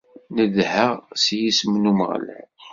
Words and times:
Nedheɣ 0.35 0.91
s 1.23 1.25
yisem 1.37 1.73
n 1.77 1.89
Umeɣlal. 1.91 2.49